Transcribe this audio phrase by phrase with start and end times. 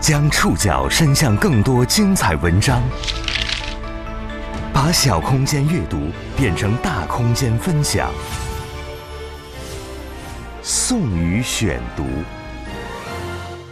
[0.00, 2.80] 将触角伸向更多精彩文章，
[4.72, 5.98] 把小空间阅读
[6.36, 8.08] 变成大空间分享。
[10.62, 12.04] 宋宇选读，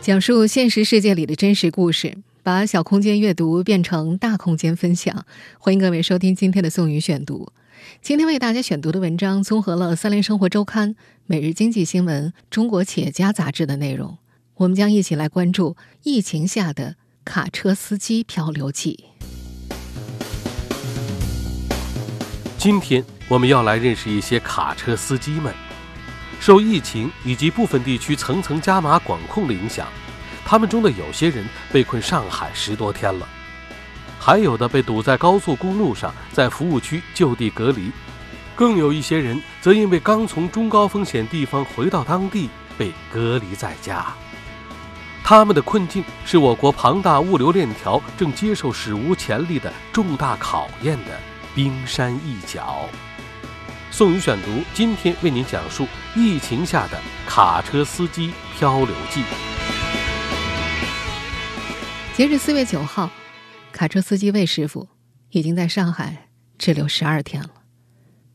[0.00, 5.24] 讲述现实世界里的真实故事，把小空间阅读变成大空间分享。
[5.60, 7.52] 欢迎各位收听今天的宋宇选读。
[8.02, 10.90] 今天为大家选读的文章综合了《三联生活周刊》、
[11.26, 14.18] 《每日经济新闻》、《中国企业家》杂志的内容。
[14.56, 19.04] 我们将一起来关注疫情下的卡车司机漂流记。
[22.56, 25.54] 今天我们要来认识一些卡车司机们。
[26.40, 29.86] 受疫情以及部分地区层层加码管控的影响，
[30.44, 33.28] 他们中的有些人被困上海十多天了，
[34.18, 37.90] 还有的被堵在高速公路上，在服务区就地隔离，
[38.54, 44.14] 更有一些人则因为刚从中高风险地方回到当地，被隔离在家。
[45.28, 51.18] 他们的困境是我国庞大物流链条正接受史无前例的重大考验的
[51.52, 52.88] 冰山一角。
[53.90, 55.84] 宋宇选读今天为您讲述
[56.14, 59.24] 疫情下的卡车司机漂流记。
[62.14, 63.10] 截至四月九号，
[63.72, 64.86] 卡车司机魏师傅
[65.30, 67.50] 已经在上海滞留十二天了。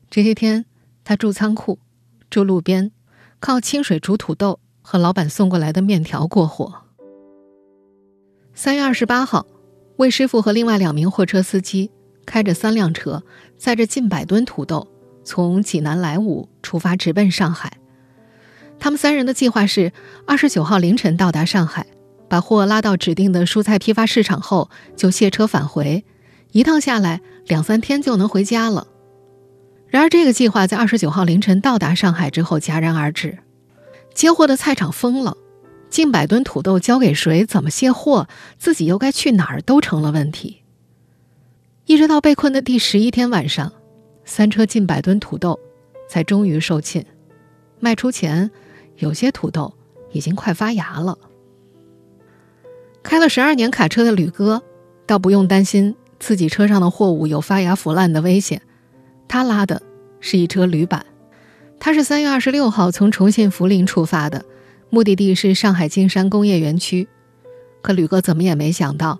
[0.10, 0.66] 这些天，
[1.06, 1.80] 他住仓库，
[2.30, 2.92] 住路边，
[3.40, 4.60] 靠清水煮土豆。
[4.84, 6.81] 和老板送过来的面条过活。
[8.54, 9.46] 三月二十八号，
[9.96, 11.90] 魏师傅和另外两名货车司机
[12.26, 13.24] 开着三辆车，
[13.58, 14.88] 载着近百吨土豆，
[15.24, 17.72] 从济南莱芜出发，直奔上海。
[18.78, 19.94] 他们三人的计划是：
[20.28, 21.88] 二十九号凌晨到达上海，
[22.28, 26.04] 把货拉到指定的蔬菜批发市场后，就卸车返回。
[26.52, 28.88] 一趟下来两三天就能回家了。
[29.88, 33.38] 然而，这个计划在二十九号凌晨到达上海之后戛然而止。
[34.14, 35.38] 接货的菜场封了，
[35.92, 37.46] 近百吨土豆交给谁？
[37.46, 38.30] 怎么卸货？
[38.58, 39.62] 自己又该去哪儿？
[39.62, 40.62] 都成了问题。
[41.86, 43.74] 一直到被困的第十一天晚上，
[44.24, 45.60] 三车近百吨土豆
[46.08, 47.06] 才终于售罄。
[47.82, 48.50] 卖出前，
[48.96, 49.74] 有些土豆
[50.14, 51.18] 已经快发芽了。
[53.04, 54.64] 开了十二年卡车的吕哥，
[55.06, 58.62] 倒不用担心自己车上的货物有发芽腐烂的危险，
[59.28, 59.82] 他拉的
[60.22, 61.06] 是一车铝板。
[61.82, 64.46] 他是三月二十六号从重庆涪陵出发的，
[64.92, 67.08] 目的地是上海金山工业园区。
[67.82, 69.20] 可吕哥怎么也没想到，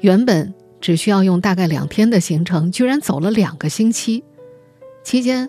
[0.00, 4.22] 原本只需要用大概两天的行程，居然走了两个星期。
[5.02, 5.48] 期间，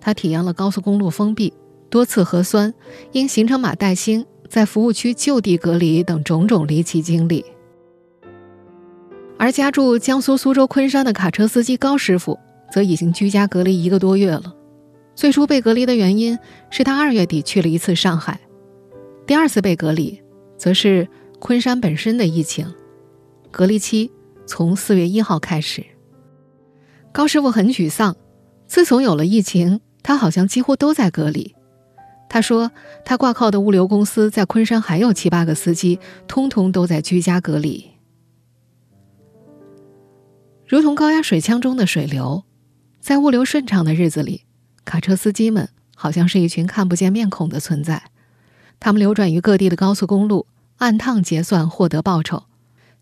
[0.00, 1.52] 他体验了高速公路封闭、
[1.90, 2.74] 多次核酸、
[3.12, 7.44] 因行程码带星在服务区就地隔离等种种离奇经历。
[9.38, 12.38] 而家住江苏苏州昆山的卡车司机高师傅，
[12.72, 14.54] 则已经居家隔离一个多月了。
[15.14, 16.38] 最初被隔离的原因
[16.70, 18.40] 是他二月底去了一次上海，
[19.26, 20.20] 第二次被隔离，
[20.56, 22.66] 则是昆山本身的疫情，
[23.50, 24.10] 隔离期
[24.46, 25.84] 从四月一号开始。
[27.12, 28.16] 高师傅很沮丧，
[28.66, 31.54] 自从有了疫情，他好像几乎都在隔离。
[32.28, 32.70] 他说，
[33.04, 37.90] 他挂靠的物流公司在昆山还有七八个司机，通通都在居家隔离。
[40.66, 42.44] 如同高压水枪中的水流，
[42.98, 44.44] 在物流顺畅的日子里。
[44.84, 48.02] 卡车司机们好像是一群看不见面孔的存在，
[48.84, 50.46] 他们流转于各地的高速公路，
[50.78, 52.46] 按趟结算获得报酬。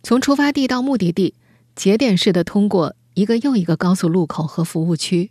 [0.02, 1.32] 从出发地到目的地，
[1.74, 5.30] 节点式的通过一个又一个高速路口和服务区。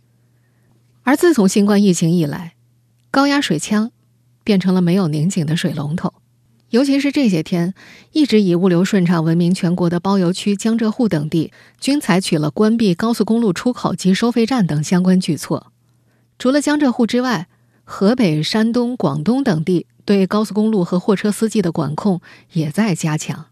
[1.04, 2.54] 而自从新冠疫情以来，
[3.12, 3.92] 高压水枪
[4.42, 6.14] 变成了没有拧紧的水龙头。
[6.70, 7.72] 尤其是这些天，
[8.10, 15.72] 一直以物流顺畅闻名全国的包邮区江浙沪等地，均采取了关闭高速公路出口及收费站等相关举措。
[16.40, 17.46] 除了江浙沪之外，
[17.90, 22.20] 河北、山东、广东等地对高速公路和货车司机的管控
[22.52, 23.46] 也在加强。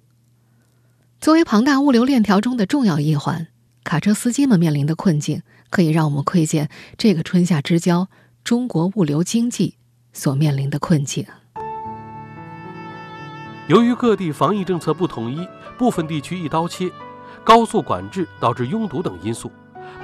[1.20, 3.48] 作为庞大物流链条中的重要一环，
[3.82, 8.06] 卡车司机们面临的困境，可以让我们窥见这个春夏之交
[8.44, 9.74] 中国物流经济
[10.12, 11.26] 所面临的困境。
[13.66, 15.44] 由于各地防疫政策不统一，
[15.76, 16.88] 部分地区一刀切，
[17.42, 19.50] 高速管制导致拥堵等因素。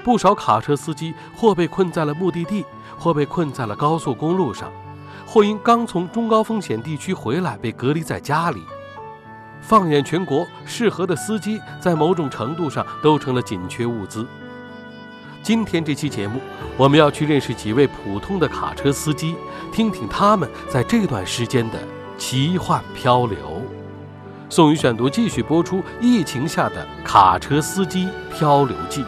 [0.02, 2.64] 不少卡车司机或被困在了目的地，
[2.98, 4.70] 或被困在了高速公路上，
[5.26, 8.62] 或因刚从中高风险地区回来被隔离在家里。
[9.60, 14.26] 放眼全国，适合的司机在某种程度上都成了紧缺物资。
[15.42, 16.40] 今天这期节目，
[16.76, 19.34] 我们要去认识几位普通的卡车司机，
[19.72, 21.78] 听听他们在这段时间的
[22.18, 23.36] 奇幻漂流。
[24.50, 29.02] 宋宇选读继续播出：疫情下的卡车司机漂流记。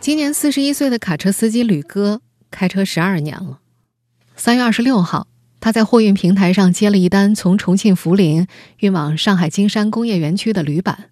[0.00, 3.60] 今年四十一岁的卡车司机吕哥开车十二年了。
[4.34, 5.26] 三月二十六号，
[5.60, 8.46] 他在货运平台上接了一单从重庆涪陵
[8.78, 11.10] 运往上海金山工业园区的铝板。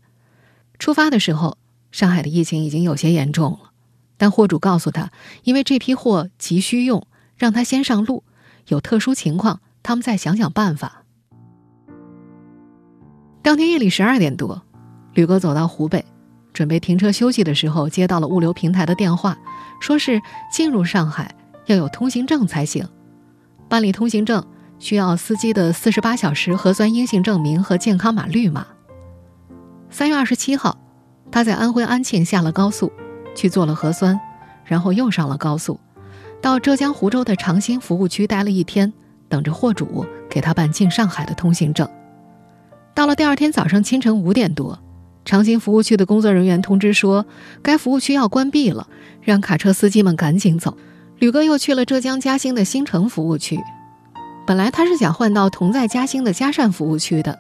[0.79, 1.59] 出发的时候，
[1.93, 3.73] 上海的疫情已经有些严重了，
[4.17, 5.11] 但货主告诉他，
[5.45, 7.07] 因为这批货急需用，
[7.37, 8.25] 让他先上路。
[8.69, 11.05] 有特殊情况，他们再想想办法。
[13.43, 14.63] 当天夜里十二点多，
[15.13, 16.07] 吕哥走到湖北，
[16.59, 19.39] 准备停车休息的时候，接到了物流平台的电话，
[19.79, 20.21] 说是
[20.51, 21.33] 进入上海
[21.67, 22.85] 要有通行证才行。
[23.69, 24.45] 办理通行证
[24.81, 28.67] 需要司机的四十八小时核酸阴性证明和健康码绿码。
[29.89, 30.77] 三月二十七号，
[31.31, 32.91] 他在安徽安庆下了高速，
[33.37, 34.19] 去做了核酸，
[34.65, 35.79] 然后又上了高速，
[36.43, 38.93] 到浙江湖州的长兴服务区待了一天，
[39.29, 41.89] 等着货主给他办进上海的通行证。
[42.97, 44.77] 到了第二天早上清晨五点多，
[45.29, 47.27] 长兴服务区的工作人员通知说，
[47.61, 48.89] 该服务区要关闭了，
[49.21, 50.75] 让卡车司机们赶紧走。
[51.19, 53.61] 吕哥又去了浙江嘉兴的新城服务区，
[54.47, 57.39] 本来他是想换到同在嘉兴的嘉善服务区的。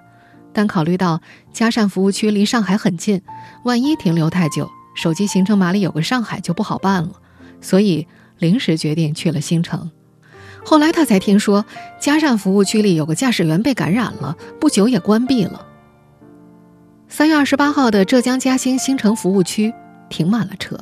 [0.52, 3.23] 但考虑到嘉善服务区离上海很近，
[3.64, 7.12] 万一停留太久，手机行程码里有个上海就不好办了，
[7.62, 8.06] 所以
[8.37, 9.90] 临时决定去了新城。
[10.62, 11.64] 后来他才听说，
[11.99, 15.64] 嘉善服务区里有个驾驶员被感染了，不久也关闭了。
[17.11, 19.73] 三月二十八号的浙江嘉兴新城服务区
[20.11, 20.79] 停满了车。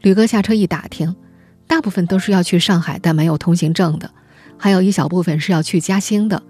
[0.00, 1.14] 吕哥下车一打听，
[1.66, 4.10] 大部分都是要去上海但没有通行证的，
[4.56, 6.42] 还有一小部分是要去嘉兴的。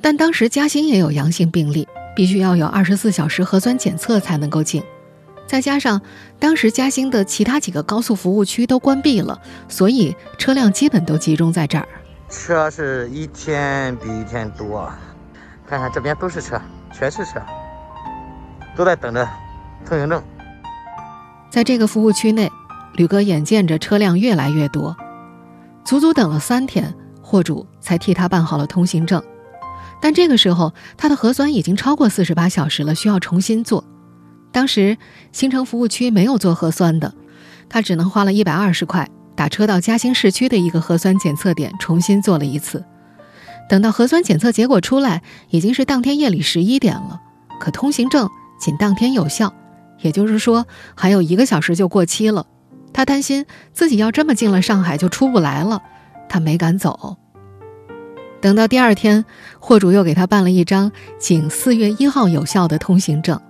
[0.00, 4.82] 但当时嘉兴也有阳性病例，必须要有二十四小时核酸检测才能够进。
[5.46, 6.00] 再加上
[6.38, 9.38] 当时嘉兴的其他几个高速服务区都关闭了，
[9.68, 11.86] 所以车辆基本都集中在这儿。
[12.30, 14.90] 车是一天比一天多，
[15.68, 16.58] 看看这边都是车，
[16.92, 17.40] 全是车，
[18.76, 19.28] 都在等着
[19.84, 20.22] 通行证。
[21.50, 22.50] 在这个服务区内，
[22.94, 24.96] 吕哥眼见着车辆越来越多，
[25.84, 29.22] 足足等了三天，货主才替他办好了通行证。
[30.00, 33.84] 但这个时候，他的核酸已经超过四十八小时了，需要重新做。
[34.50, 34.96] 当时
[35.32, 37.14] 新城服务区没有做核酸的，
[37.68, 42.84] 他只能花了一百二十块打车到嘉兴市区的一个核酸检测点重新做了一次。
[43.72, 47.22] 等到核酸检测结果出来，已经是当天夜里十一点了。
[47.58, 48.28] 可通行证
[48.60, 49.54] 仅当天有效，
[50.02, 52.44] 也就是说还有一个小时就过期了。
[52.92, 55.80] 他担心自己要这么进了上海就出不来了，
[56.28, 57.16] 他没敢走。
[58.42, 59.24] 等到第二天，
[59.58, 63.40] 货主又给他办了一张仅四月一号有效的通行证。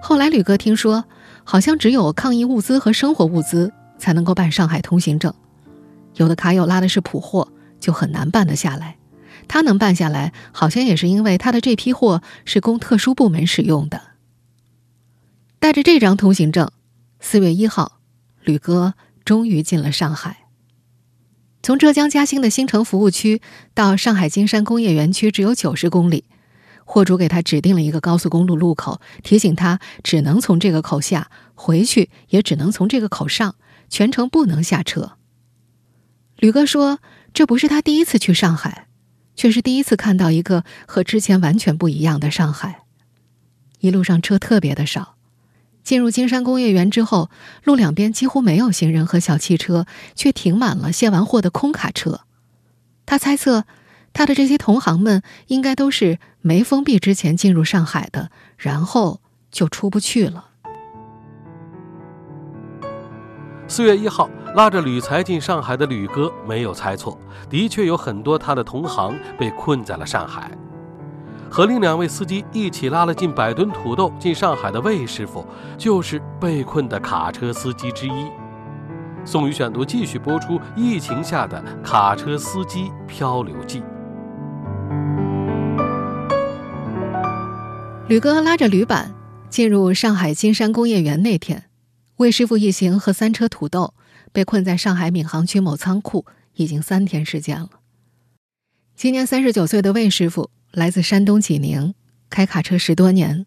[0.00, 1.04] 后来吕哥听说，
[1.44, 5.34] 好像只有抗疫物资和生活物资才能够办上海通行证，
[6.14, 7.46] 有的卡友拉的是普货，
[7.78, 8.96] 就很难办得下来。
[9.48, 14.02] 他能办下来，好像也是因为他的这批货是供特殊部门使用的。
[15.58, 16.70] 带着这张通行证，
[17.20, 18.00] 四月一号，
[18.42, 18.94] 吕哥
[19.24, 20.44] 终于进了上海。
[21.62, 23.40] 从浙江嘉兴的新城服务区
[23.74, 26.24] 到上海金山工业园区只有九十公里，
[26.84, 33.56] 货主给他指定了一个高速公路路口，提醒他只能从这个口下，回去也只能从这个口上，
[33.88, 35.14] 全程不能下车。
[36.36, 37.00] 吕哥说
[37.34, 38.85] ：“这不是他第一次去上海，
[39.36, 42.82] 却是第一次看到一个和之前完全不一样的上海。
[43.78, 45.14] 一路上车特别的少。”
[45.84, 47.30] 进入金山工业园之后，
[47.62, 49.86] 路两边几乎没有行人和小汽车，
[50.16, 52.22] 却停满了卸完货的空卡车。
[53.06, 53.66] 他猜测，
[54.12, 59.20] 他的这些同行们应该都是没封闭之前进入上海的，然后
[59.52, 60.48] 就出不去了。
[63.68, 67.18] 四月一号，拉着铝材进上海的吕哥没有猜错，
[67.50, 70.50] 的确有很多他的同行被困在了上海。
[71.50, 75.46] 和另两位司机一起拉了近百吨土豆进上海的魏师傅，
[75.76, 78.12] 就是被困的卡车司机之一。
[79.26, 83.82] 宋宇选读继续播出疫情下的卡车司机漂流记。
[88.08, 89.12] 吕哥拉着铝板
[89.50, 91.64] 进入上海金山工业园那天，
[92.16, 93.92] 魏师傅一行和三车土豆
[94.36, 96.26] 被困在上海闵行区某仓库，
[96.56, 97.70] 已经三天时间了。
[98.94, 100.50] 今年三十九岁的魏师傅。
[100.72, 101.94] 来自山东济宁，
[102.28, 103.46] 开卡车十多年。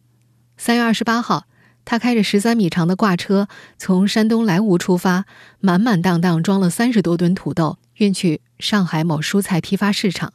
[0.58, 1.46] 三月二十八号，
[1.86, 5.26] 他开着十三米长的挂车从山东莱芜出发，
[5.60, 10.34] 满满当当装了三十多吨土豆，运去上海某蔬菜批发市场。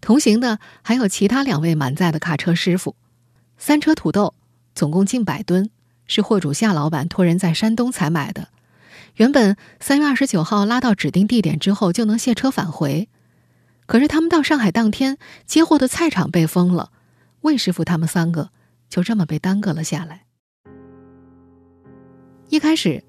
[0.00, 2.94] 同行的还有其他两位满载的卡车师傅。
[3.58, 4.34] 三车土豆
[4.72, 5.68] 总共近百吨，
[6.06, 8.50] 是货主夏老板托人在山东采买的。
[9.16, 13.08] 原本三月二十九号拉到指定地点之后就能卸车返回。
[13.86, 16.90] 可是他们到上海当天接货的菜场被封了，
[17.42, 18.50] 魏师傅他们三个
[18.88, 20.24] 就这么被耽搁了下来。
[22.48, 23.04] 一开始，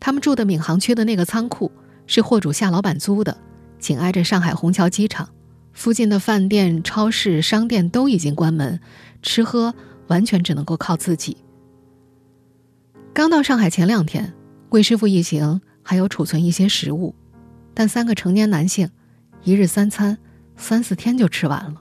[0.00, 1.70] 他们住的闵行区的那个仓库
[2.06, 3.36] 是货主夏老板租的，
[3.78, 5.28] 紧挨着上海虹桥机场，
[5.72, 8.80] 附近的饭店、超市、商店都已经关门，
[9.20, 9.74] 吃喝
[10.06, 11.36] 完全只能够靠自己。
[13.12, 14.32] 刚到上海前两天，
[14.74, 17.14] 魏师傅一行还有储存一些食物，
[17.74, 18.90] 但三个成年男性，
[19.44, 20.18] 一日三餐，
[20.56, 21.80] 三四天就吃完了。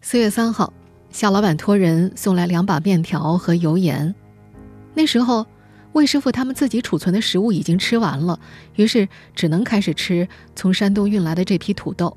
[0.00, 0.72] 四月三号，
[1.10, 4.12] 夏老板托人送来两把面条和油盐，
[4.94, 5.46] 那时候。
[5.92, 8.40] 魏师傅他们自己储存的食物已经吃完了，
[8.74, 10.26] 于是只能开始吃
[10.56, 12.16] 从山东运来的这批土豆。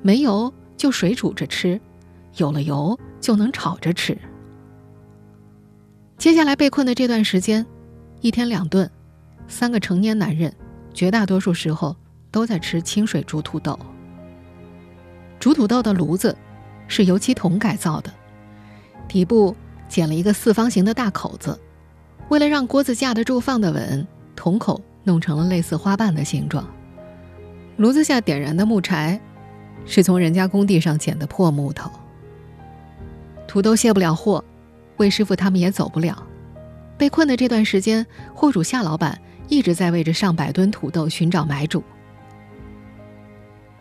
[0.00, 1.78] 没油就水煮着吃，
[2.38, 4.16] 有了油就能炒着吃。
[6.16, 7.66] 接下来被困的这段时间，
[8.22, 8.90] 一天两顿，
[9.50, 10.50] 三个成年男人
[10.94, 11.94] 绝大多数时候
[12.30, 13.78] 都在吃清水煮土豆。
[15.38, 16.34] 煮土豆的炉子
[16.86, 18.10] 是油漆桶改造的，
[19.08, 19.54] 底部
[19.88, 21.58] 剪了一个四方形的大口子。
[22.28, 26.64] 为了让锅子架得住、放得稳，桶口弄成了类似花瓣的形状。
[27.76, 29.20] 炉子下点燃的木柴，
[29.84, 31.90] 是从人家工地上捡的破木头。
[33.48, 34.44] 土豆卸不了货，
[34.98, 36.24] 魏师傅他们也走不了。
[36.96, 39.18] 被困的这段时间，货主夏老板
[39.50, 41.82] 一直在为这上百吨土豆寻找买主。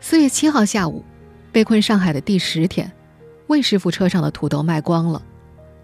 [0.01, 1.05] 四月七号下午，
[1.51, 2.91] 被困上海的第十天，
[3.47, 5.23] 魏师傅车上的土豆卖光了。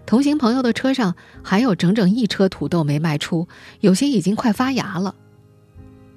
[0.04, 3.48] 同行朋友的车上还有整整一车土豆没卖出，
[3.80, 5.14] 有些已经快发芽了。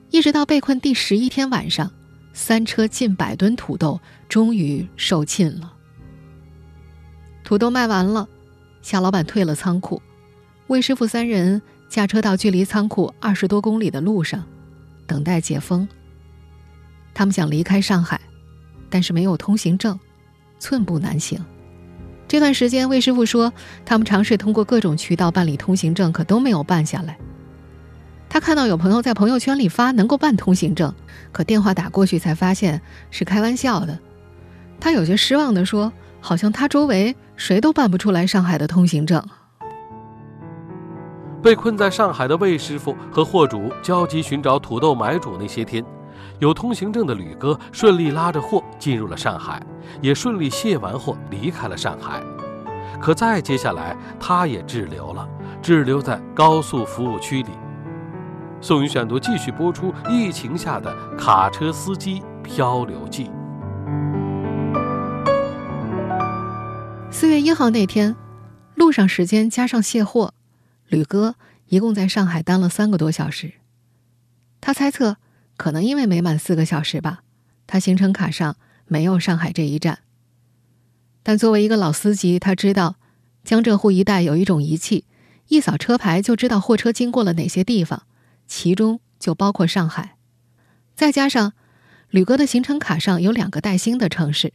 [0.09, 1.91] 一直到被困第十一天晚上，
[2.33, 5.73] 三车近百吨土豆终于售罄了。
[7.43, 8.27] 土豆卖完了，
[8.81, 10.01] 夏老板退了仓库，
[10.67, 14.43] 魏师傅三人驾车到距离仓库二十多公里的路上，
[15.07, 15.87] 等待解封。
[17.15, 18.21] 他们想离开上海，
[18.91, 19.99] 但是没有通行证，
[20.59, 21.43] 寸步难行。
[22.27, 23.51] 这段时间，魏师傅说，
[23.83, 27.17] 他们尝试通过各种渠道办理通行证，可都没有办下来。
[28.29, 30.93] 他看到有朋友在朋友圈里发能够办通行证，
[31.31, 32.79] 可电话打过去才发现
[33.09, 33.97] 是开玩笑的。
[34.79, 35.91] 他有些失望地说
[36.21, 39.27] ：“好像他周围谁都办不出来上海的通行证。”
[41.41, 45.83] 被困在上海的魏师傅和货主焦急寻找土豆买主那些天。
[46.39, 49.61] 有通行证的吕哥顺利拉着货进入了上海，
[50.01, 52.21] 也顺利卸完货离开了上海。
[53.01, 55.27] 可再接下来，他也滞留了，
[55.61, 57.49] 滞留在高速服务区里。
[58.61, 63.31] 宋宇选读继续播出疫情下的卡车司机漂流记。
[67.09, 68.15] 四月一号那天，
[68.75, 70.33] 路上时间加上卸货，
[70.89, 71.35] 吕哥
[71.69, 73.53] 一共在上海待了三个多小时。
[74.59, 75.15] 他猜测。
[75.59, 77.21] 可能因为没满四个小时吧，
[77.67, 78.55] 他行程卡上
[78.87, 79.99] 没有上海这一站。
[81.21, 82.95] 但作为一个老司机，他知道
[83.43, 85.03] 江浙沪一带有一种仪器，
[85.49, 88.03] 一扫车牌就知道货车经过了哪些地方，
[88.47, 90.15] 其中就包括上海。
[90.95, 91.51] 再加上
[92.09, 94.53] 吕哥的行程卡上有两个带星的城市，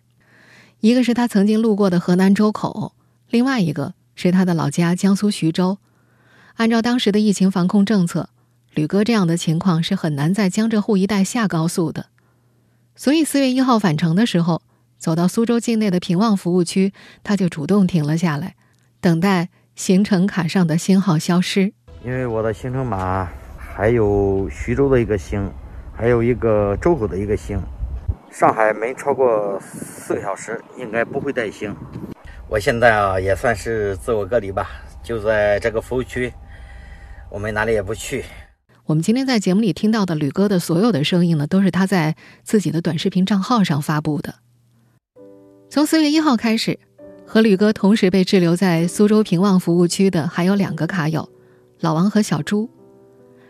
[0.80, 2.94] 一个是他曾经路过的河南周口，
[3.28, 5.76] 另外一个是他的老家江苏徐州。
[6.54, 8.28] 按照当时的疫情防控政策。
[8.74, 12.06] 吕哥这样的情况是很难在江浙沪一带下高速的，
[12.96, 14.62] 所以四月一号返程的时候，
[14.98, 16.92] 走到苏州境内的平望服务区，
[17.22, 18.56] 他就主动停了下来，
[19.00, 21.72] 等待行程卡上的星号消失。
[22.04, 25.48] 因为我的行程码还有徐州的一个星，
[25.94, 27.62] 还有一个周口的一个星，
[28.32, 31.72] 上海没超过四个小时，应该不会带星。
[32.48, 34.68] 我现在啊也算是自我隔离吧，
[35.00, 36.32] 就在这个服务区，
[37.34, 38.24] 我们哪里也不去。
[38.86, 42.14] 我们今天在节目里听到的吕哥的所有的声音呢，都是他在
[42.44, 44.36] 自己的短视频账号上发布的。
[45.68, 46.78] 从四月一号开始，
[47.26, 51.28] 和吕哥同时被滞留在苏州平望服务区的还有两个卡友，
[51.80, 52.70] 老王和小朱。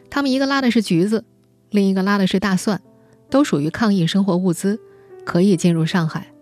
[0.08, 1.22] 他们一个拉的是橘子，
[1.68, 2.80] 另一个拉的是大蒜，
[3.28, 4.80] 都属于抗疫生活物资，
[5.26, 6.32] 可以进入上海，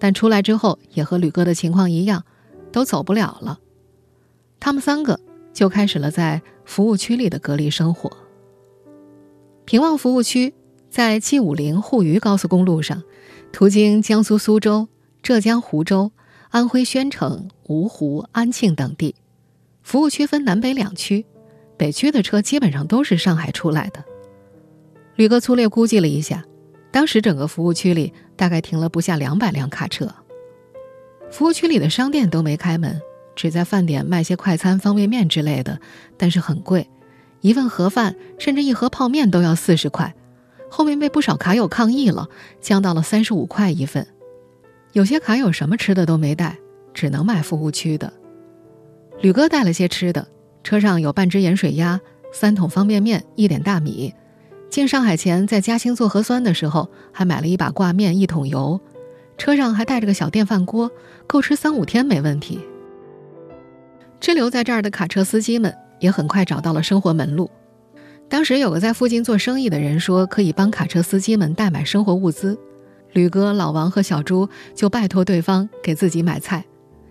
[0.00, 2.24] 但出来之后也和吕哥的情况一样，
[2.72, 3.60] 都走不了了。
[4.58, 5.20] 他们三个
[5.52, 8.10] 就开始了在服务区里的隔离生活。
[9.64, 10.52] 平望服务区
[10.90, 13.02] 在 G 五零沪渝高速公路上，
[13.52, 14.88] 途经江苏苏州、
[15.22, 16.10] 浙江湖州、
[16.50, 19.14] 安徽宣城、芜湖、安庆等地。
[19.82, 21.24] 服务区分南北两区，
[21.76, 24.04] 北区的车基本上都是上海出来的。
[25.16, 26.44] 吕哥粗略估计了一下，
[26.90, 30.12] 当时整个服务区里大概停了不下两百辆卡车。
[31.30, 33.00] 服务区里的商店都没开门，
[33.34, 35.80] 只在饭点卖些快餐、方便面之类的，
[36.16, 36.88] 但是很贵。
[37.40, 40.14] 一份盒饭，甚至一盒泡面都要四十块，
[40.70, 42.28] 后面被不少卡友抗议了，
[42.60, 44.06] 降到了三十五块一份。
[44.92, 46.58] 有些卡友什么吃的都没带，
[46.94, 48.12] 只能买服务区的。
[49.20, 50.28] 吕哥带了些吃的，
[50.62, 52.00] 车上有半只盐水鸭、
[52.32, 54.14] 三桶方便面、一点大米，
[54.70, 58.80] 进上海前，在嘉兴做核酸的时候，还买了一把挂面、一桶油，
[59.36, 60.90] 车上还带着个小电饭锅，
[61.26, 62.60] 够吃三五天没问题。
[64.22, 67.50] 滞留在这儿的卡车司机们也很快找到了生活门路。
[68.28, 72.56] 当时有个在附近做生意的人说，可以帮卡车司机们代买生活物资。
[73.14, 76.64] 吕哥、老王和小朱就拜托对方给自己买菜，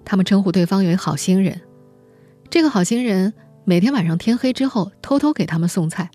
[0.06, 1.60] 他们称呼对方为“好心人”。
[2.50, 3.34] 这个好心人
[3.66, 6.10] 每天晚上天黑之后偷偷给他们送菜。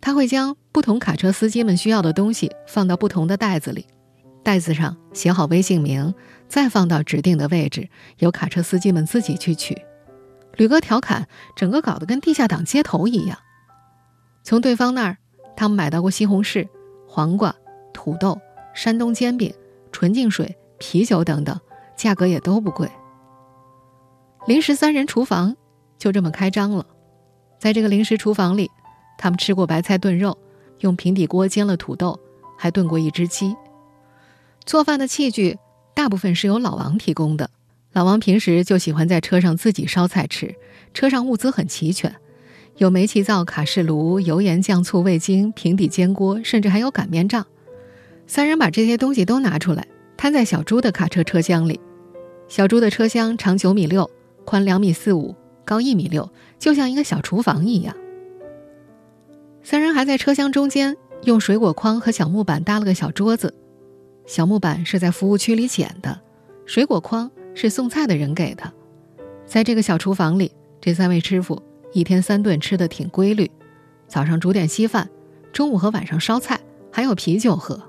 [0.00, 3.86] 他会将不同卡车司机们需要的东西放到不同的袋子里，
[4.44, 6.14] 袋子上写好微信名，
[6.46, 9.76] 再放到指定的位置，由卡车司机们自己去取。
[10.58, 13.38] 吕哥调侃：“整个搞得跟地下党接头一样。”
[14.42, 15.16] 从对方那儿，
[15.56, 16.68] 他们买到过西红柿、
[17.06, 17.54] 黄瓜、
[17.94, 18.38] 土豆、
[18.74, 19.54] 山东煎饼、
[19.92, 21.58] 纯净水、啤酒等等，
[21.96, 22.90] 价格也都不贵。
[24.46, 25.56] 临时三人厨房
[25.96, 26.84] 就这么开张了，
[27.58, 28.70] 在这个临时厨房里。
[29.20, 30.38] 他们吃过白菜炖肉，
[30.78, 32.18] 用平底锅煎了土豆，
[32.56, 33.56] 还炖过一只鸡。
[34.64, 35.58] 做饭的器具
[35.92, 37.50] 大部分是由老王提供的。
[37.92, 40.54] 老王平时就喜欢在车上自己烧菜吃，
[40.92, 42.14] 车上物资很齐全，
[42.76, 47.46] 有煤气灶、卡式炉、油盐酱醋味精、平底煎锅，甚至还有擀面杖。
[48.26, 51.80] 三人把这些东西都拿出来，摊在小猪的卡车车厢里。
[52.46, 54.08] 小猪的车厢长九米六，
[54.44, 57.96] 宽两米四五，高一米六，就像一个小厨房一样。
[59.62, 63.54] 三人还在车厢中间用水果筐和小木板搭了个小桌子，
[64.26, 66.20] 小木板是在服务区里捡的，
[66.64, 68.72] 水果筐是送菜的人给的。
[69.44, 71.60] 在这个小厨房里，这三位师傅
[71.92, 73.50] 一天三顿吃的挺规律，
[74.06, 75.10] 早上煮点稀饭，
[75.52, 76.60] 中午和晚上烧菜，
[76.92, 77.82] 还有啤酒喝。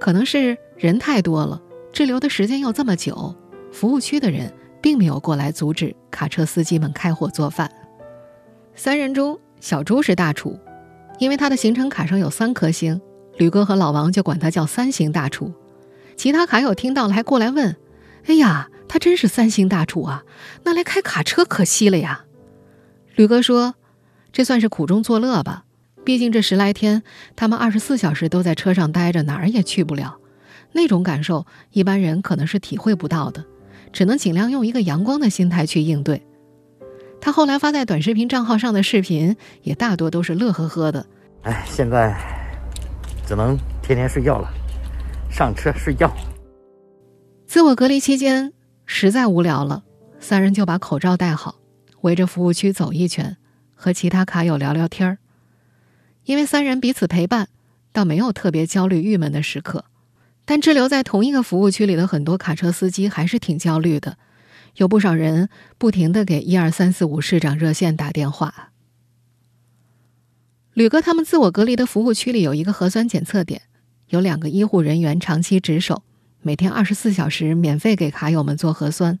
[0.00, 3.32] 可能是人太多了，滞留的时间又这么久，
[3.70, 4.52] 服务区的人
[4.82, 7.70] 并没有过来阻止卡车司机们开火做饭。
[8.74, 9.38] 三人中。
[9.60, 10.58] 小朱是大厨，
[11.18, 12.98] 因为他的行程卡上有三颗星，
[13.36, 15.52] 吕哥和老王就管他叫三星大厨。
[16.16, 17.76] 其他卡友听到了还过来问
[18.26, 20.24] ：“哎呀，他真是三星大厨啊？
[20.64, 22.24] 那来开卡车可惜了呀。”
[23.16, 23.74] 吕哥说
[24.32, 25.64] ：“这算是苦中作乐吧，
[26.04, 27.02] 毕竟这十来天
[27.36, 30.18] 他们二十四小时都在车上待着，哪儿也去不了，
[30.72, 33.44] 那种感受一般人可能是体会不到的，
[33.92, 36.26] 只能尽量用一个阳光的心态去应对。”
[37.20, 41.04] 他后来发在短视频账号上的视频也大多都是乐呵呵的。
[41.42, 42.16] 哎，现在
[43.26, 44.48] 只能天天睡觉了，
[45.30, 46.10] 上车睡觉。
[47.50, 48.52] 自我隔离期间
[48.86, 49.82] 实在无聊了，
[50.20, 51.56] 三人就把口罩戴好，
[52.02, 53.36] 围着服务区走一圈，
[53.74, 55.18] 和其他卡友聊聊天儿。
[56.26, 57.48] 因为三人彼此陪伴，
[57.90, 59.86] 倒没有特别焦虑郁闷的时刻。
[60.44, 64.16] 但滞留在同一个服务区里的很多卡车司机还是挺焦虑的。
[64.76, 68.70] 有不少人不停的给一二三四五市长热线打电话。
[70.72, 73.62] 吕哥他们自我隔离的服务区里有一个核酸检测点，
[74.06, 76.04] 有两个医护人员长期值守，
[76.42, 79.18] 每天二十四小时免费给卡友们做核酸。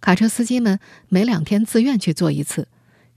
[0.00, 0.78] 卡车司机们
[1.08, 2.68] 每两天自愿去做一次，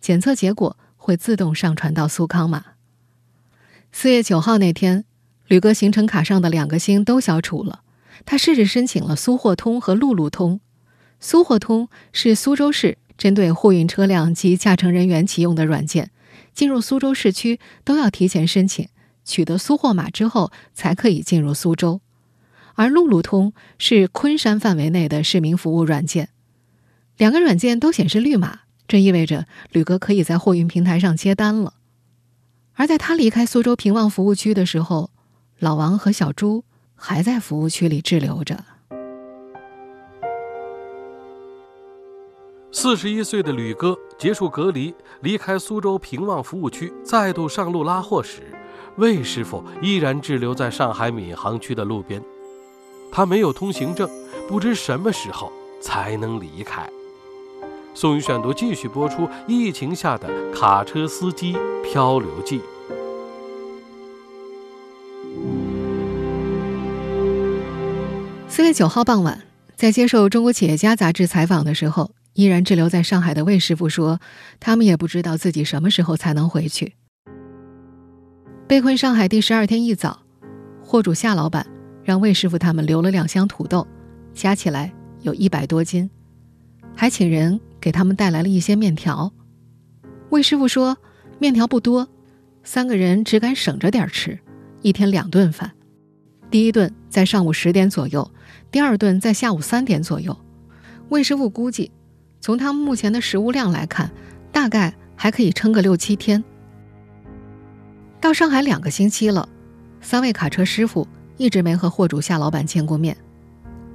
[0.02, 2.66] 检测结果会自动上传到苏康码。
[3.92, 5.06] 四月九号那天，
[5.48, 7.84] 吕哥行程卡上的两个星都消除了，
[8.26, 10.60] 他试着申请了苏货通和路路通。
[11.20, 16.12] 苏货通是苏州市针对货运车辆及驾乘人员启用的软件，
[16.54, 18.90] 进入苏州市区都要提前申请，
[19.24, 22.02] 取得苏货码之后才可以进入苏州。
[22.76, 26.30] 而路路通是昆山范围内的市民服务软件，
[27.18, 31.74] 两个软件都显示绿码，这意味着吕哥可以在货运平台上接单了。
[32.74, 35.12] 而在他离开苏州平望服务区的时候，
[35.60, 36.64] 老王和小朱
[36.96, 38.64] 还在服务区里滞留着。
[42.72, 48.42] 四十一岁的吕哥结束隔离，离开苏州平望服务区，再度上路拉货时，
[48.98, 52.20] 魏师傅依然滞留在上海闵行区的路边。
[53.16, 54.10] 他没有通行证，
[54.48, 56.90] 不知什么时候才能离开。
[57.94, 62.60] 宋宇选读继续播出：疫情下的卡车司机漂流记。
[68.48, 69.44] 四月九号傍晚，
[69.76, 72.12] 在接受《中国企业家》杂志采访的时候。
[72.34, 74.20] 依然滞留在上海的魏师傅说
[74.60, 76.96] ：“他们也不知道自己什么时候才能回去。”
[78.68, 80.24] 被困上海第十二天一早，
[80.82, 81.68] 货主夏老板
[82.04, 83.88] 让魏师傅他们留了两箱土豆，
[84.34, 86.10] 加起来有一百多斤，
[86.96, 89.32] 还请人给他们带来了一些面条。
[90.30, 90.98] 魏师傅说
[91.40, 92.08] ：“面条不多，
[92.64, 94.40] 三个人只敢省着点吃，
[94.82, 95.72] 一天两顿饭。
[96.50, 98.32] 第一顿在上午十点左右，
[98.70, 100.38] 第二顿在下午三点左右。”
[101.10, 101.92] 魏师傅估计。
[102.42, 104.12] 从他们目前的食物量来看，
[104.52, 106.44] 大概还可以撑个六七天。
[108.20, 109.48] 到上海两个星期了，
[110.02, 111.08] 三位卡车师傅
[111.44, 113.18] 一直没和货主夏老板见过面。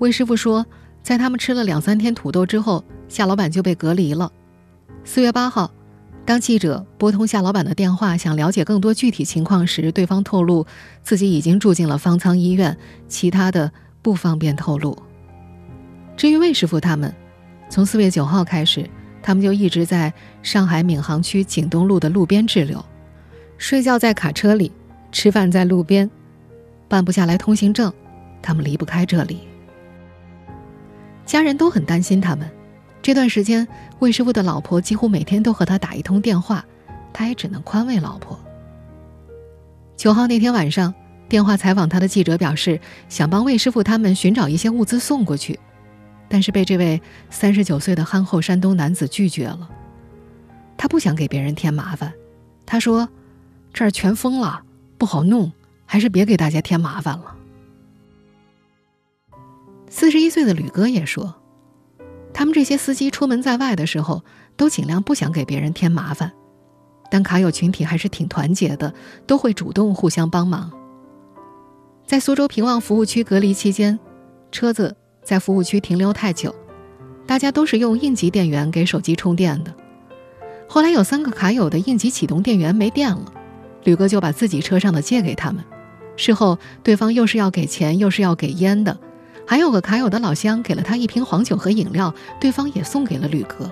[0.01, 0.67] 魏师傅说，
[1.03, 4.31] 在他们吃了两三天土豆之后，夏老板就被隔离了。
[5.03, 5.73] 四月八号，
[6.27, 10.67] 当记者拨通夏老板的电话，想了解更多具体情况时，对方透露
[11.03, 12.77] 自己已经住进了方舱医院，
[13.09, 14.95] 其他的不方便透露。
[16.19, 17.15] 至于魏师傅他们，
[17.71, 18.87] 从四月九号开始，
[19.23, 22.85] 他们就一直在上海闵行区景东路的路边滞留。
[23.57, 24.71] 睡觉在卡车里，
[25.11, 26.11] 吃饭在路边，
[26.88, 27.92] 办不下来通行证，
[28.40, 29.46] 他们离不开这里。
[31.27, 32.51] 家人都很担心他们。
[33.03, 36.64] 这段时间，魏师傅的老婆几乎每天都和他打一通电话，
[37.12, 38.38] 他也只能宽慰老婆。
[39.96, 40.92] 九号那天晚上，
[41.29, 45.59] 电话采访他的记者表示，想帮魏师傅他们寻找一些物资送过去，
[46.29, 49.68] 但是被这位三十九岁的憨厚山东男子拒绝了。
[50.77, 52.12] 他不想给别人添麻烦，
[52.64, 53.09] 他说。
[53.70, 54.62] 这儿全封了，
[54.96, 55.53] 不好弄，
[55.88, 57.35] 还是别给大家添麻烦了。
[59.88, 61.35] 四十一岁的吕哥也说，
[62.33, 64.22] 他们这些司机出门在外的时候，
[64.55, 66.31] 都尽量不想给别人添麻烦，
[67.11, 68.92] 但卡友群体还是挺团结的，
[69.27, 70.70] 都会主动互相帮忙。
[72.07, 73.98] 在苏州平望服务区隔离期间，
[74.53, 76.55] 车子在服务区停留太久，
[77.27, 79.74] 大家都是用应急电源给手机充电的。
[80.68, 83.33] 后来有三个卡友的应急启动电源没电了。
[83.85, 85.64] 吕哥就把自己车上的借给他们，
[86.18, 88.98] 事后对方又是要给钱又是要给烟的，
[89.46, 93.70] 还有个卡友的老乡给了他一瓶黄酒和饮料，对方也送给了吕哥。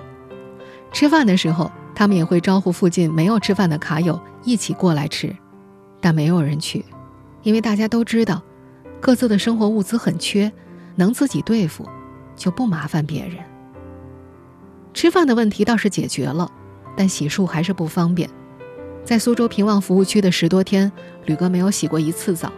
[0.93, 5.35] 吃饭的时候，他们也会招呼附近没有吃饭的卡友一起过来吃，
[5.99, 6.85] 但没有人去，
[7.43, 8.41] 因为大家都知道，
[9.01, 10.49] 各自的生活物资很缺，
[10.95, 11.85] 能自己对付，
[12.37, 13.37] 就不麻烦别人。
[14.93, 16.49] 吃饭的问题倒是解决了，
[16.95, 18.29] 但洗漱还是不方便。
[19.07, 20.91] 在苏州平望服务区的十多天，
[21.23, 22.51] 吕哥没有洗过一次澡。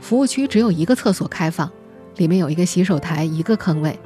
[0.00, 1.70] 服务区只有一个厕所开放，
[2.16, 4.00] 里面有一个洗手台，一个坑位。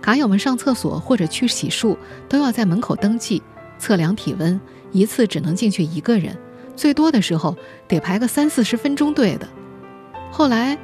[0.00, 1.94] 卡友们上厕所或者去洗漱，
[2.26, 3.42] 都要在门口登记、
[3.78, 4.58] 测量体温，
[4.92, 6.34] 一次只能进去一个人，
[6.74, 7.54] 最多的时候
[7.86, 9.46] 得排个三四十分钟队的。
[10.32, 10.78] 后来，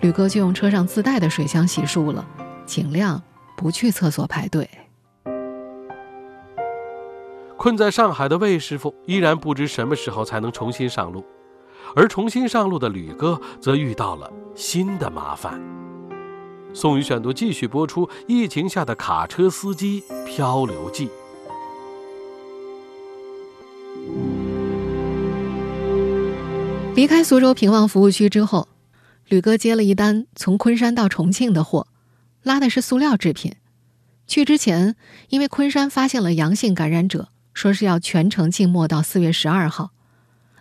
[0.00, 2.26] 吕哥就用车上自带的水箱洗漱了，
[2.64, 3.22] 尽量
[3.58, 4.70] 不去厕所排队。
[7.58, 11.24] 困在上海的魏师傅依然不知什么时候才能重新上路，
[11.96, 15.60] 而重新上路的吕哥则遇到了新的麻烦。
[16.72, 21.10] 宋宇选读继续播出：疫情下的卡车司机漂流记。
[26.94, 28.68] 离开苏州平望服务区之后，
[29.26, 31.88] 吕哥接了一单从昆山到重庆的货，
[32.44, 33.56] 拉的是塑料制品。
[34.28, 34.94] 去之前，
[35.30, 37.30] 因为昆山发现了阳性感染者。
[37.58, 39.90] 说是要全程静默到四月十二号，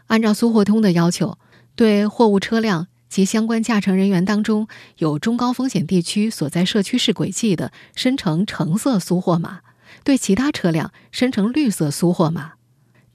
[0.07, 1.37] 按照苏货通的要求，
[1.75, 9.59] 对货物车辆及相关驾乘人员当中有中高风险地区所在社区市轨迹的，申成橙色苏货码；
[10.03, 12.53] 对其他车辆申成绿色苏货码。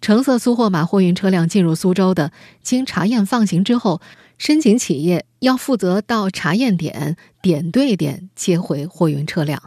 [0.01, 2.31] 橙色苏货码货运车辆进入苏州的，
[2.62, 4.01] 经查验放行之后，
[4.38, 9.61] 申请企业要负责到查验点点对点接回货运车辆，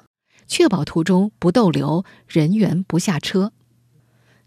[0.47, 3.51] 确保途中不逗留，人员不下车。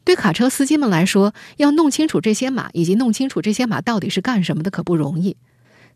[0.08, 5.36] 对卡车司机们来说，要弄清楚这些码，以及弄清楚这些码到底是干什么的，可不容易。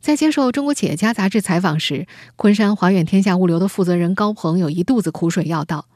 [0.03, 5.87] 在接受《中国企业家》杂志采访时，昆山华远天下物流的负责人高鹏有一肚子苦水要道。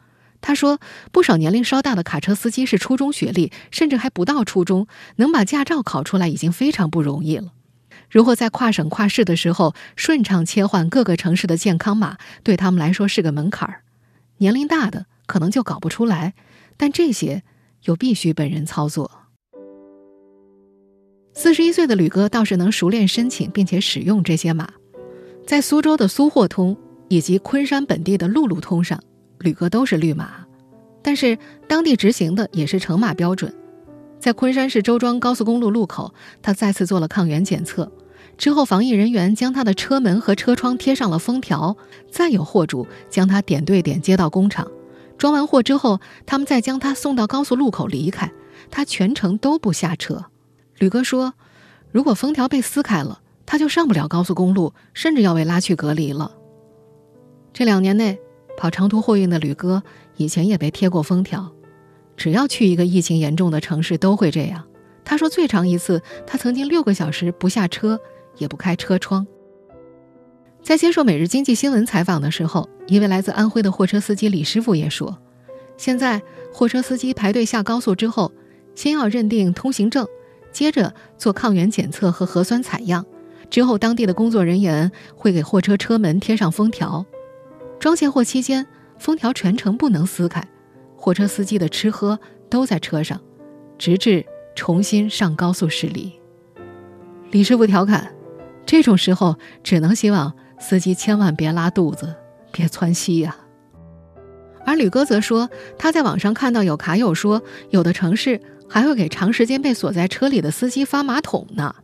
[0.41, 0.81] 他说
[1.13, 7.53] ：“不少年龄稍大的卡车司机是初中学历，甚至还不到初中，能把驾照考出来已经非常不容易了。
[8.09, 13.83] 如果在跨省跨市的时候顺畅切换各个城市的健康码，对他们来说是个门槛儿。
[14.39, 16.33] 年龄大的可能就搞不出来，
[16.79, 17.43] 但这些……”
[17.87, 19.11] 又必须本人操作。
[21.35, 24.71] 四十一岁的吕哥倒是能熟练申请并且使用这些码，
[25.47, 26.77] 在苏州的苏货通
[27.09, 28.99] 以及昆山本地的路路通上，
[29.41, 30.47] 吕哥都是绿码，
[31.03, 33.55] 但是当地执行的也是橙码标准。
[34.19, 37.93] 在昆山市周庄高速公路路口，他再次做了抗原检测，
[38.39, 41.77] 之后防疫人员将他的车门和车窗贴上了封条，
[42.11, 44.67] 再有货主将他点对点接到工厂。
[45.19, 48.33] 装完货之后，他们再将他送到高速路口离开，
[48.71, 50.27] 他全程都不下车。
[50.79, 51.35] 吕哥说
[51.91, 56.37] ：“如果封条被撕开了，他就上不了高速公路，甚至要被拉去隔离了。”
[57.55, 58.19] 这两年内，
[58.59, 59.83] 跑长途货运的吕哥
[60.17, 61.51] 以前也被贴过封条，
[62.17, 64.65] 只要去一个疫情严重的城市都会这样。
[65.03, 67.99] 他说，最长一次，他曾经六个小时不下车，
[68.37, 69.27] 也不开车窗。
[70.67, 75.17] 在接受《每日经济新闻》采访的时候，一位来自安徽的货车司机李师傅也说
[75.79, 76.21] ：“现在
[76.53, 78.33] 货车司机排队下高速之后，
[78.75, 80.05] 先要认定通行证，
[80.51, 83.07] 接着做抗原检测和核酸采样，
[83.49, 87.07] 之后当地的工作人员会给货车车门贴上封条。
[87.79, 88.67] 装卸货期间，
[88.99, 90.45] 封条全程不能撕开，
[90.97, 92.19] 货车司机的吃喝
[92.51, 93.21] 都在车上，
[93.79, 94.27] 直至
[94.57, 96.13] 重新上高速驶离。
[97.31, 98.13] 李师傅调侃
[98.67, 102.15] ：“这种时候只能希望司机千万别拉肚子，
[102.53, 103.37] 别窜稀呀。”
[104.67, 107.41] 而吕哥则说，他在网上看到有卡友说，
[107.71, 111.75] 有的城市还会给长时间被锁在车里的司机发马桶呢。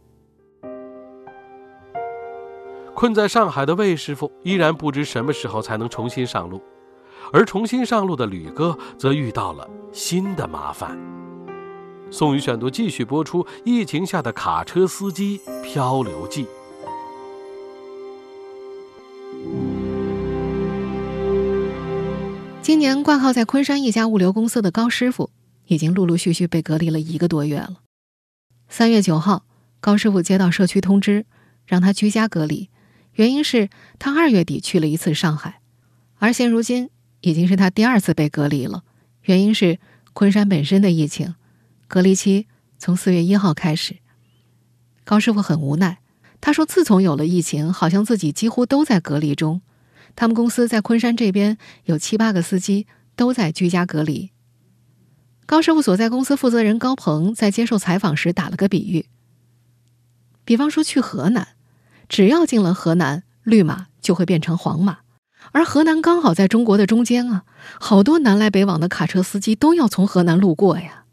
[2.95, 6.61] 困在上海的魏师傅依然不知什么时候才能重新上路，
[7.33, 10.99] 而重新上路的吕哥则遇到了新的麻烦。
[12.11, 16.47] 宋宇选读继续播出：疫情下的卡车司机漂流记。
[22.63, 25.31] 今年挂靠在昆山一家物流公司的高师傅，
[25.67, 27.83] 已经陆陆续续被隔离了一个多月了。
[28.69, 29.45] 三月九号，
[29.81, 31.27] 高师傅接到社区通知，
[31.67, 32.71] 让他居家隔离，
[33.15, 35.59] 原因是他二月底去了一次上海，
[36.19, 36.89] 而现如今
[37.21, 38.85] 已经是他第二次被隔离了，
[39.23, 39.81] 原因是
[40.13, 41.35] 昆山本身的疫情，
[41.89, 42.47] 隔离期
[42.79, 43.97] 从四月一号开始。
[45.03, 45.99] 高师傅很无奈，
[46.41, 49.63] 他说：“自从有了疫情，好像自己几乎都在隔离中。”
[50.15, 54.31] 他们公司在昆山这边有七八个司机都在居家隔离。
[55.47, 59.07] 高师傅所在公司负责人高鹏在接受采访时打了个比喻，
[60.45, 61.49] 比方说去河南，
[62.09, 64.99] 只要进了河南，绿码就会变成黄码，
[65.51, 67.45] 而河南刚好在中国的中间啊，
[67.81, 71.05] 好多南来北往的卡车司机都要从河南路过呀。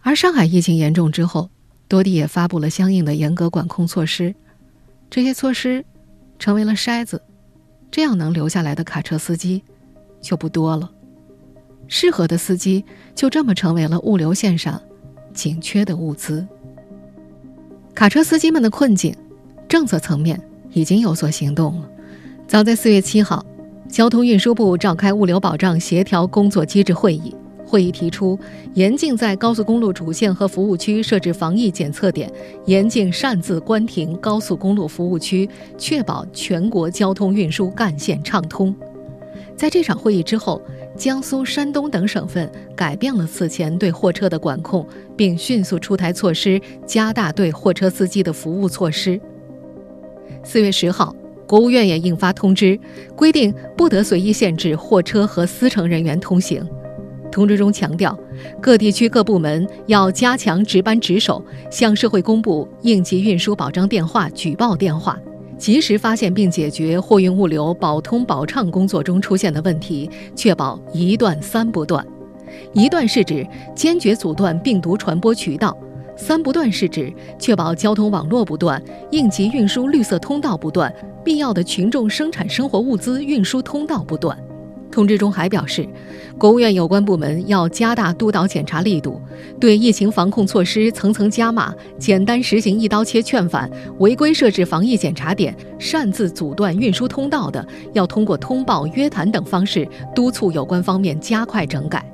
[0.00, 1.50] 而上海疫情严重之后，
[1.88, 4.34] 多地也发布了相应的严格管控措施，
[5.10, 5.84] 这些措施
[6.38, 7.22] 成为了筛子。
[7.94, 9.62] 这样能留下来的卡车司机
[10.20, 10.90] 就不多了，
[11.86, 14.82] 适合的司机就这么成为了物流线上
[15.32, 16.44] 紧缺的物资。
[17.94, 19.14] 卡车司机们的困境，
[19.68, 21.88] 政策层面已经有所行动了。
[22.48, 23.46] 早在四月七号，
[23.88, 27.32] 交通运输部召开物流保障协调工作机制会议。
[27.66, 28.38] 会议提出，
[28.74, 32.30] 严禁在高速公路主线和服务区设置防疫检测点，
[32.66, 38.74] 严禁擅自关停高速公路服务区，确保全国交通运输干线畅通。
[39.56, 40.60] 在这场会议之后，
[40.96, 49.20] 江苏、山东等省份改变了此前对货车的管控，并迅速出台措施，加大对货车司机的服务措施。
[50.42, 51.14] 四月十号，
[51.46, 52.78] 国务院也印发通知，
[53.16, 56.66] 规定不得随意限制货车和司乘人员通行。
[57.34, 58.16] 通知中强调，
[58.60, 65.18] 各地区各部门要加强值班值守，向社会公布应急运输保障电话、举报电话，
[65.58, 72.06] 及时发现并解决货运物流保通保畅工作中出现的问题，确保一断三不断。
[72.72, 73.44] 一断是指
[73.74, 75.76] 坚决阻断病毒传播渠道，
[76.16, 80.94] 三不断是指确保交通网络不断，应急运输绿色通道不断，
[81.24, 84.38] 必要的群众生产生活物资运输通道不断。
[84.94, 85.84] 通知中还表示，
[86.38, 89.20] 国务院有关部门要加大督导检查力度，
[89.58, 102.08] 对疫情防控措施层层加码，简单实行一刀切劝返，违规设置防疫检查点、擅自阻断运输通道的，要通过通报、约谈等方式督促有关方面加快整改。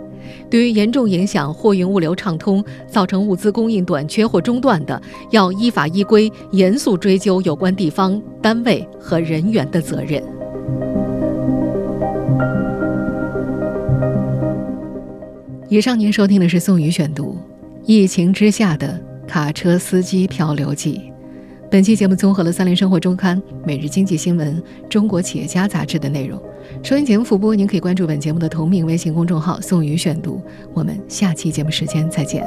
[0.48, 10.22] 对于严重影响货运物流畅通、造成物资供应短缺或中断的，要依法依规严肃追究有关地方单位和人员的责任。
[15.70, 17.32] 以上您收听的是宋宇选读
[17.86, 20.94] 《疫情之下的卡车司机漂流记》。
[21.70, 24.56] 本期节目综合了《三联生活周刊》《每日经济新闻》
[24.88, 26.42] 《中国企业家》杂志的内容。
[26.82, 30.42] 收音节目复播，您可以关注本节目的同名微信公众号“宋宇选读”。
[30.74, 32.44] 我们下期节目时间再见。